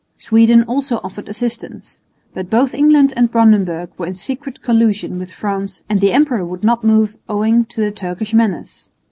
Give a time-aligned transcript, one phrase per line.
[0.17, 2.01] Sweden also offered assistance.
[2.33, 6.63] But both England and Brandenburg were in secret collusion with France, and the emperor would
[6.63, 8.89] not move owing to the Turkish menace.